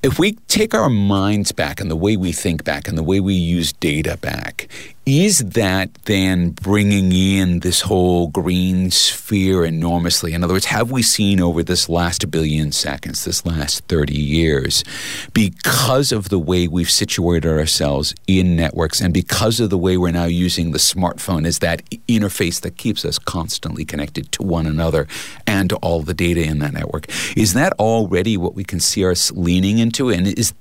[0.03, 3.21] If we take our minds back and the way we think back and the way
[3.21, 4.67] we use data back,
[5.05, 10.33] is that then bringing in this whole green sphere enormously?
[10.33, 14.85] In other words, have we seen over this last billion seconds, this last 30 years,
[15.33, 20.13] because of the way we've situated ourselves in networks and because of the way we're
[20.13, 25.09] now using the smartphone as that interface that keeps us constantly connected to one another
[25.49, 29.05] and to all the data in that network, is that already what we can see
[29.05, 30.11] us leaning into?
[30.11, 30.55] And is,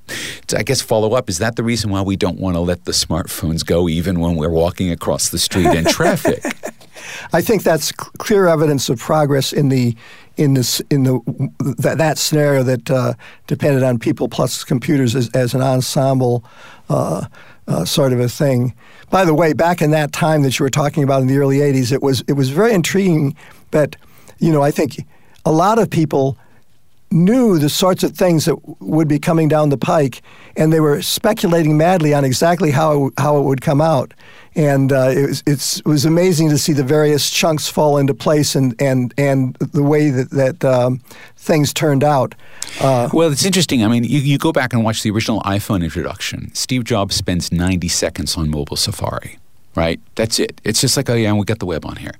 [0.57, 2.91] I guess, follow up, is that the reason why we don't want to let the
[2.91, 6.43] smartphones go even when when we're walking across the street in traffic.
[7.33, 9.95] I think that's clear evidence of progress in the
[10.37, 11.19] in this in the
[11.79, 13.13] that, that scenario that uh,
[13.47, 16.43] depended on people plus computers as, as an ensemble
[16.89, 17.25] uh,
[17.67, 18.73] uh, sort of a thing.
[19.09, 21.57] By the way, back in that time that you were talking about in the early
[21.57, 23.35] '80s, it was it was very intriguing
[23.71, 23.95] that
[24.39, 25.05] you know I think
[25.45, 26.37] a lot of people
[27.11, 30.21] knew the sorts of things that would be coming down the pike,
[30.55, 34.13] and they were speculating madly on exactly how how it would come out.
[34.53, 38.53] And uh, it, was, it was amazing to see the various chunks fall into place
[38.53, 40.99] and, and, and the way that, that um,
[41.37, 42.35] things turned out.
[42.81, 43.83] Uh, well, it's interesting.
[43.85, 46.53] I mean, you, you go back and watch the original iPhone introduction.
[46.53, 49.39] Steve Jobs spends 90 seconds on mobile Safari,
[49.75, 50.01] right?
[50.15, 50.59] That's it.
[50.65, 52.15] It's just like, oh, yeah, we got the web on here.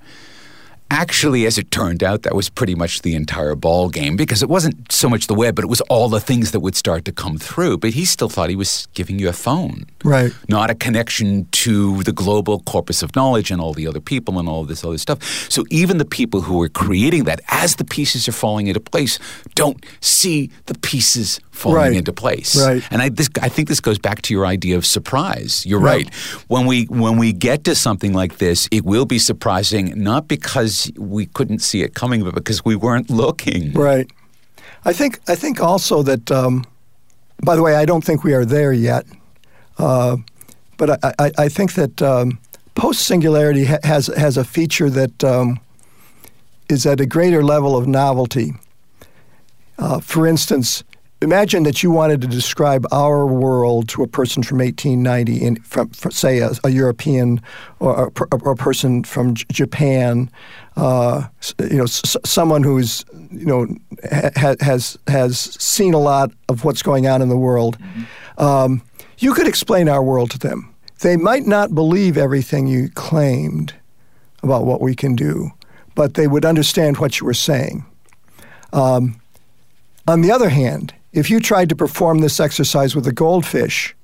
[0.91, 4.49] Actually, as it turned out, that was pretty much the entire ball game because it
[4.49, 7.13] wasn't so much the web, but it was all the things that would start to
[7.13, 7.77] come through.
[7.77, 10.33] But he still thought he was giving you a phone, right?
[10.49, 14.49] Not a connection to the global corpus of knowledge and all the other people and
[14.49, 15.23] all this other stuff.
[15.49, 19.17] So even the people who were creating that, as the pieces are falling into place,
[19.55, 21.93] don't see the pieces falling right.
[21.93, 22.59] into place.
[22.59, 22.83] Right.
[22.91, 25.65] And I, this, I think this goes back to your idea of surprise.
[25.65, 26.05] You're right.
[26.05, 26.13] right.
[26.47, 30.91] When we when we get to something like this, it will be surprising, not because
[30.97, 33.73] we couldn't see it coming, but because we weren't looking.
[33.73, 34.09] Right.
[34.83, 36.31] I think I think also that.
[36.31, 36.65] Um,
[37.43, 39.05] by the way, I don't think we are there yet.
[39.77, 40.17] Uh,
[40.77, 42.39] but I, I, I, think that um,
[42.75, 45.59] post singularity ha- has has a feature that um,
[46.69, 48.53] is at a greater level of novelty.
[49.77, 50.83] Uh, for instance,
[51.21, 55.89] imagine that you wanted to describe our world to a person from 1890, in, from,
[55.89, 57.41] from say, a, a, European
[57.79, 60.29] or a, or a, person from J- Japan,
[60.75, 61.27] uh,
[61.59, 63.67] you know, s- someone who's you know
[64.35, 67.77] ha- has has seen a lot of what's going on in the world.
[67.79, 68.43] Mm-hmm.
[68.43, 68.81] Um,
[69.19, 70.73] you could explain our world to them.
[71.01, 73.73] They might not believe everything you claimed
[74.43, 75.51] about what we can do,
[75.95, 77.85] but they would understand what you were saying.
[78.73, 79.19] Um,
[80.07, 83.95] on the other hand, if you tried to perform this exercise with a goldfish,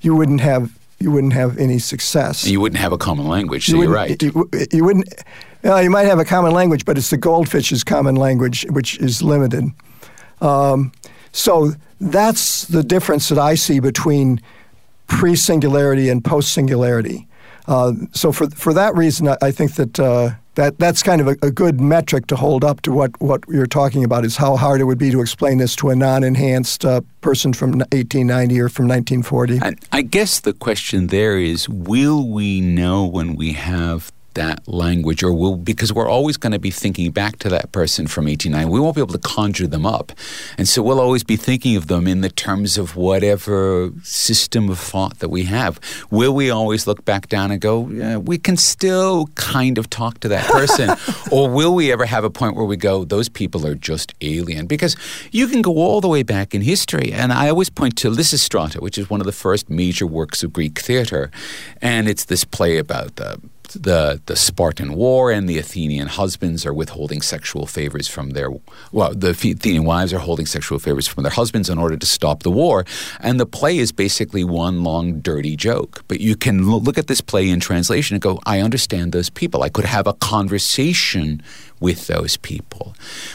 [0.00, 2.46] you wouldn't have you wouldn't have any success.
[2.46, 3.66] You wouldn't have a common language.
[3.66, 4.22] So you are right.
[4.22, 5.12] You, you wouldn't.
[5.62, 9.22] You, you, might have a common language, but it's the goldfish's common language which is
[9.22, 9.64] limited.
[10.40, 10.92] Um,
[11.32, 14.40] so that's the difference that I see between
[15.06, 17.26] pre-singularity and post-singularity.
[17.66, 21.28] Uh, so for for that reason, I, I think that uh, that that's kind of
[21.28, 24.56] a, a, good metric to hold up to what, what you're talking about is how
[24.56, 28.68] hard it would be to explain this to a non-enhanced uh, person from 1890 or
[28.68, 29.60] from 1940.
[29.60, 35.22] I, I guess the question there is, will we know when we have that language
[35.22, 38.72] or will because we're always going to be thinking back to that person from 1890
[38.72, 40.12] we won't be able to conjure them up.
[40.58, 44.78] And so we'll always be thinking of them in the terms of whatever system of
[44.78, 45.80] thought that we have.
[46.10, 50.20] Will we always look back down and go yeah, we can still kind of talk
[50.20, 50.90] to that person.
[51.30, 54.66] Or will we ever have a point where we go those people are just alien.
[54.66, 54.96] Because
[55.32, 57.12] you can go all the way back in history.
[57.12, 60.52] And i always point to lysistrata which is one of the first major works of
[60.52, 61.30] greek theater.
[61.80, 63.40] And it's this play about the
[63.72, 68.50] the the Spartan war and the Athenian husbands are withholding sexual favors from their
[68.92, 72.42] well the Athenian wives are holding sexual favors from their husbands in order to stop
[72.42, 72.84] the war.
[73.20, 76.04] And the play is basically one long dirty joke.
[76.08, 79.62] But you can look at this play in translation and go I understand those people.
[79.62, 81.42] I could have a conversation
[81.84, 82.94] with those people.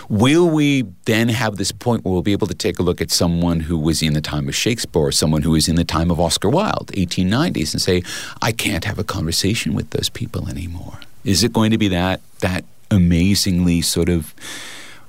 [0.10, 3.12] Will we then have this point where we'll be able to take a look at
[3.12, 6.10] someone who was in the time of Shakespeare or someone who was in the time
[6.10, 8.02] of Oscar Wilde, 1890s, and say,
[8.42, 11.00] I can't have a conversation with those people anymore?
[11.24, 14.34] Is it going to be that that amazingly sort of,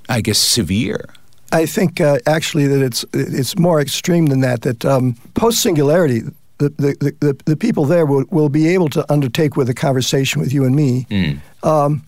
[0.06, 1.06] I guess, severe?
[1.50, 4.60] I think uh, actually that it's it's more extreme than that.
[4.62, 6.20] That um, post singularity,
[6.58, 10.40] the, the, the, the, people there will, will be able to undertake with a conversation
[10.42, 11.06] with you and me.
[11.10, 11.40] Mm.
[11.62, 12.04] Um,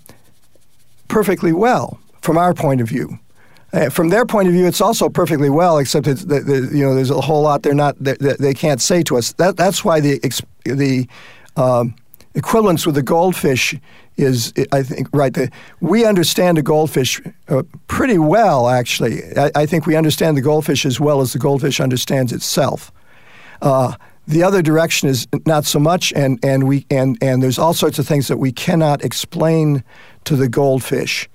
[1.12, 3.18] perfectly well from our point of view.
[3.72, 6.84] Uh, from their point of view, it's also perfectly well, except it's, the, the, you
[6.84, 9.32] know there's a whole lot they're not they, they can't say to us.
[9.34, 10.18] That that's why the
[10.64, 11.06] the
[11.56, 11.94] um,
[12.34, 13.74] equivalence with the goldfish
[14.16, 15.32] is, I think, right.
[15.32, 19.22] The, we understand a goldfish uh, pretty well, actually.
[19.36, 22.92] I, I, think we understand the goldfish as well as the goldfish understands itself.
[23.62, 23.94] Uh,
[24.26, 27.98] the other direction is not so much, and, and we and, and there's all sorts
[27.98, 29.82] of things that we cannot explain
[30.24, 31.28] to the goldfish.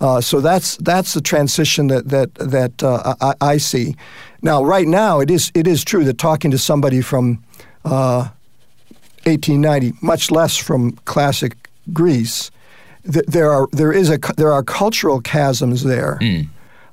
[0.00, 3.96] Uh, so that's that's the transition that that that uh, I, I, see.
[4.42, 7.42] Now, right now, it is it is true that talking to somebody from
[7.84, 8.28] uh,
[9.24, 12.52] 1890, much less from classic Greece,
[13.10, 16.18] th- there are there is a there are cultural chasms there.
[16.20, 16.48] Mm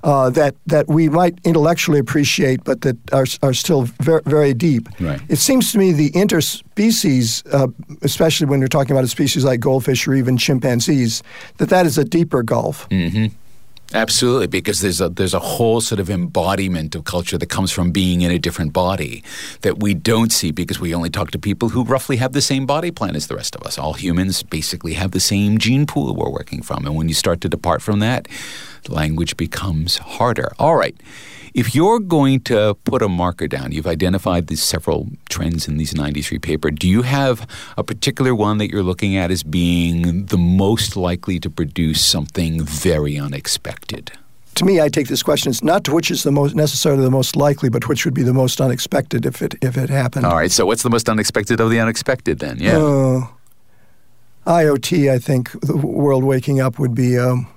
[0.06, 4.88] uh, that that we might intellectually appreciate, but that are are still very very deep.
[5.00, 5.20] Right.
[5.28, 7.68] It seems to me the interspecies, uh,
[8.04, 11.24] especially when you're talking about a species like goldfish or even chimpanzees,
[11.58, 12.88] that that is a deeper gulf.
[12.90, 13.28] Mm-hmm.
[13.94, 17.92] Absolutely, because there's a there's a whole sort of embodiment of culture that comes from
[17.92, 19.24] being in a different body
[19.62, 22.66] that we don't see because we only talk to people who roughly have the same
[22.66, 23.78] body plan as the rest of us.
[23.78, 27.42] All humans basically have the same gene pool we're working from, and when you start
[27.42, 28.28] to depart from that,
[28.90, 30.52] language becomes harder.
[30.60, 30.96] All right.
[31.54, 35.96] If you're going to put a marker down, you've identified these several trends in these
[35.96, 36.70] 93 paper.
[36.70, 41.40] Do you have a particular one that you're looking at as being the most likely
[41.40, 44.12] to produce something very unexpected?
[44.56, 47.12] To me, I take this question as not to which is the most necessarily the
[47.12, 50.26] most likely, but which would be the most unexpected if it if it happened.
[50.26, 50.52] All right.
[50.52, 52.60] So, what's the most unexpected of the unexpected then?
[52.60, 52.78] Yeah.
[52.78, 53.28] Uh,
[54.46, 57.48] IoT, I think the world waking up would be um,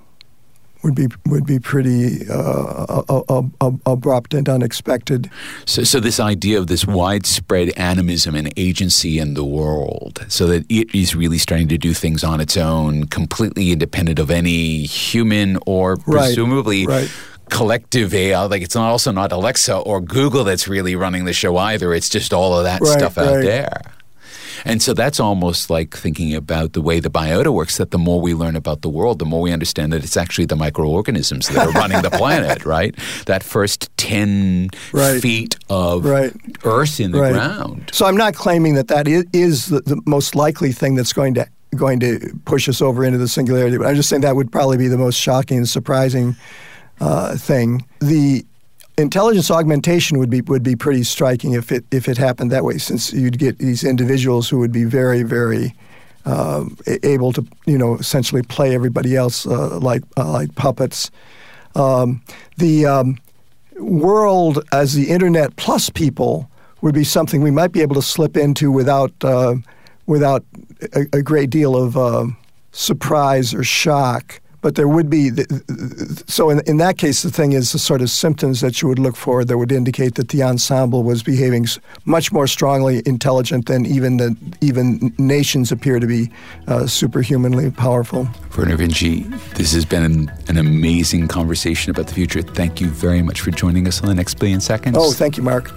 [0.83, 5.31] would be would be pretty uh, uh, uh, abrupt and unexpected.
[5.67, 10.65] So, so this idea of this widespread animism and agency in the world, so that
[10.69, 15.59] it is really starting to do things on its own, completely independent of any human
[15.67, 16.87] or presumably.
[16.87, 17.11] Right, right
[17.51, 18.45] collective AI.
[18.45, 21.95] Like it's not also not Alexa or Google that's really running the show either.
[21.95, 23.81] It's just all of that right, stuff out there.
[24.69, 28.21] And so that's almost like thinking about the way the biota works that the more
[28.21, 31.65] we learn about the world, the more we understand that it's actually the microorganisms that
[31.65, 32.95] are running the planet, right?
[33.27, 35.21] That first 10 Right.
[35.23, 36.33] feet of Right.
[36.65, 37.33] earth in the Right.
[37.33, 37.91] ground.
[37.95, 41.47] So I'm not claiming that that is, the, the most likely thing that's going to
[41.77, 43.77] going to push us over into the singularity.
[43.77, 46.35] But I'm just saying that would probably be the most shocking and surprising
[47.01, 47.85] uh, thing.
[48.01, 48.45] The
[48.99, 52.79] intelligence augmentation would be would be pretty striking if it if it happened that way,
[52.79, 55.75] since you'd get these individuals who would be very very
[56.87, 61.11] a- able to you know essentially play everybody else uh, like uh, like puppets.
[61.75, 62.23] Um,
[62.57, 63.19] the um,
[63.79, 68.37] world as the internet plus people would be something we might be able to slip
[68.37, 69.55] into without uh,
[70.07, 70.45] without
[70.95, 72.27] a, a great deal of uh,
[72.73, 74.41] surprise or shock.
[74.61, 75.31] But there would be
[76.27, 78.99] so in, in that case the thing is the sort of symptoms that you would
[78.99, 81.67] look for that would indicate that the ensemble was behaving
[82.05, 86.31] much more strongly intelligent than even the even nations appear to be
[86.67, 88.25] uh, superhumanly powerful.
[88.51, 92.43] Vernor Vinge, this has been an, an amazing conversation about the future.
[92.43, 94.97] Thank you very much for joining us on the next billion seconds.
[94.99, 95.71] Oh, thank you, Mark.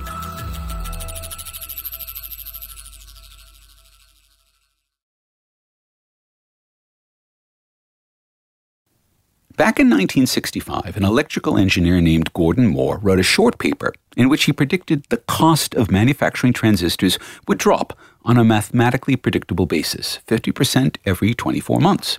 [9.61, 14.45] Back in 1965, an electrical engineer named Gordon Moore wrote a short paper in which
[14.45, 20.97] he predicted the cost of manufacturing transistors would drop on a mathematically predictable basis 50%
[21.05, 22.17] every 24 months.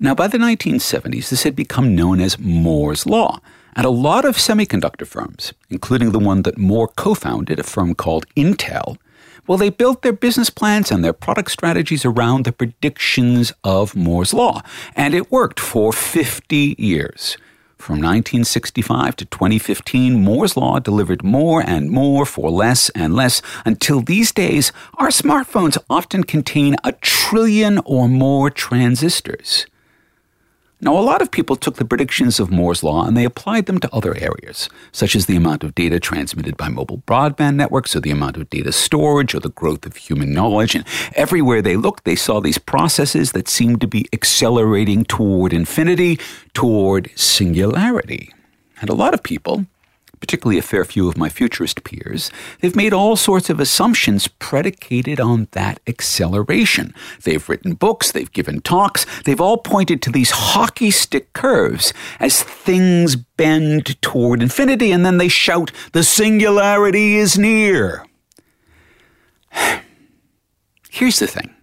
[0.00, 3.38] Now, by the 1970s, this had become known as Moore's Law,
[3.76, 7.94] and a lot of semiconductor firms, including the one that Moore co founded, a firm
[7.94, 8.96] called Intel,
[9.50, 14.32] well, they built their business plans and their product strategies around the predictions of Moore's
[14.32, 14.62] Law,
[14.94, 17.36] and it worked for 50 years.
[17.76, 24.02] From 1965 to 2015, Moore's Law delivered more and more for less and less until
[24.02, 29.66] these days, our smartphones often contain a trillion or more transistors.
[30.82, 33.80] Now, a lot of people took the predictions of Moore's Law and they applied them
[33.80, 38.00] to other areas, such as the amount of data transmitted by mobile broadband networks, or
[38.00, 40.74] the amount of data storage, or the growth of human knowledge.
[40.74, 46.18] And everywhere they looked, they saw these processes that seemed to be accelerating toward infinity,
[46.54, 48.32] toward singularity.
[48.80, 49.66] And a lot of people,
[50.20, 55.18] particularly a fair few of my futurist peers, they've made all sorts of assumptions predicated
[55.18, 56.94] on that acceleration.
[57.24, 62.42] They've written books, they've given talks, they've all pointed to these hockey stick curves as
[62.42, 68.06] things bend toward infinity, and then they shout, The singularity is near.
[70.90, 71.54] Here's the thing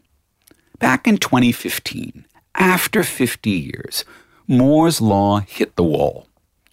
[0.80, 4.06] back in 2015, after 50 years,
[4.48, 6.27] Moore's Law hit the wall.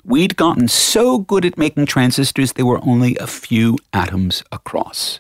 [0.07, 5.18] We'd gotten so good at making transistors, they were only a few atoms across.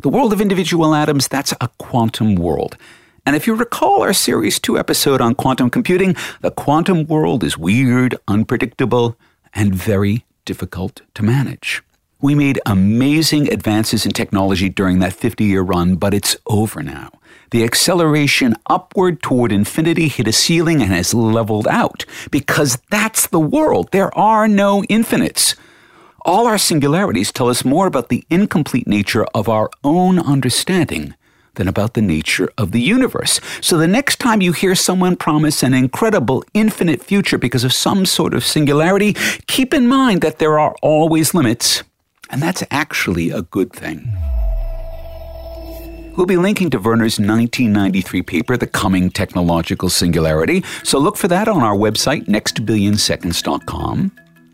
[0.00, 2.76] The world of individual atoms, that's a quantum world.
[3.24, 7.56] And if you recall our Series 2 episode on quantum computing, the quantum world is
[7.56, 9.16] weird, unpredictable,
[9.54, 11.80] and very difficult to manage.
[12.22, 17.10] We made amazing advances in technology during that 50 year run, but it's over now.
[17.50, 23.40] The acceleration upward toward infinity hit a ceiling and has leveled out because that's the
[23.40, 23.88] world.
[23.90, 25.56] There are no infinites.
[26.24, 31.14] All our singularities tell us more about the incomplete nature of our own understanding
[31.54, 33.40] than about the nature of the universe.
[33.60, 38.06] So the next time you hear someone promise an incredible infinite future because of some
[38.06, 39.14] sort of singularity,
[39.48, 41.82] keep in mind that there are always limits,
[42.32, 44.08] and that's actually a good thing.
[46.16, 51.48] We'll be linking to Vernor's 1993 paper, The Coming Technological Singularity, so look for that
[51.48, 54.12] on our website, nextbillionseconds.com.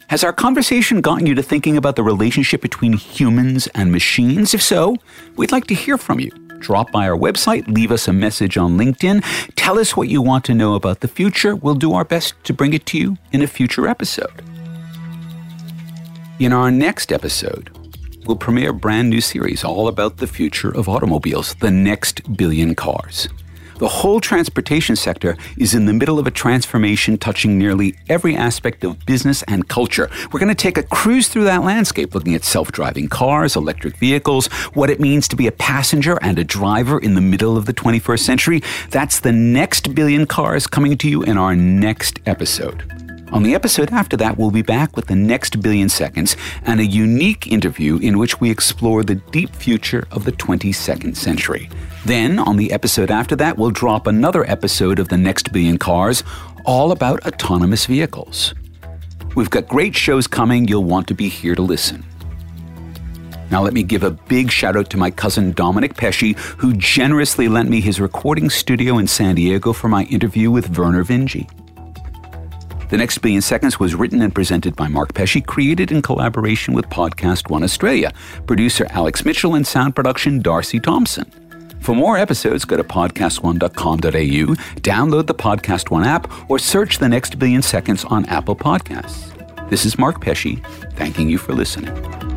[0.08, 4.54] Has our conversation gotten you to thinking about the relationship between humans and machines?
[4.54, 4.96] If so,
[5.36, 6.30] we'd like to hear from you.
[6.60, 9.22] Drop by our website, leave us a message on LinkedIn,
[9.54, 11.54] tell us what you want to know about the future.
[11.54, 14.47] We'll do our best to bring it to you in a future episode.
[16.38, 17.68] In our next episode,
[18.24, 22.76] we'll premiere a brand new series all about the future of automobiles, the next billion
[22.76, 23.28] cars.
[23.78, 28.84] The whole transportation sector is in the middle of a transformation touching nearly every aspect
[28.84, 30.08] of business and culture.
[30.30, 33.96] We're going to take a cruise through that landscape, looking at self driving cars, electric
[33.96, 37.66] vehicles, what it means to be a passenger and a driver in the middle of
[37.66, 38.62] the 21st century.
[38.90, 43.07] That's the next billion cars coming to you in our next episode.
[43.30, 46.86] On the episode after that, we'll be back with the next billion seconds and a
[46.86, 51.68] unique interview in which we explore the deep future of the 22nd century.
[52.06, 56.24] Then, on the episode after that, we'll drop another episode of the next billion cars,
[56.64, 58.54] all about autonomous vehicles.
[59.36, 60.66] We've got great shows coming.
[60.66, 62.04] You'll want to be here to listen.
[63.50, 67.48] Now, let me give a big shout out to my cousin Dominic Pesce, who generously
[67.48, 71.46] lent me his recording studio in San Diego for my interview with Vernor Vinge.
[72.88, 76.88] The Next Billion Seconds was written and presented by Mark Pesce, created in collaboration with
[76.88, 78.12] Podcast One Australia,
[78.46, 81.30] producer Alex Mitchell, and sound production Darcy Thompson.
[81.80, 87.38] For more episodes, go to podcastone.com.au, download the Podcast One app, or search The Next
[87.38, 89.34] Billion Seconds on Apple Podcasts.
[89.68, 90.56] This is Mark Pesce,
[90.94, 92.27] thanking you for listening.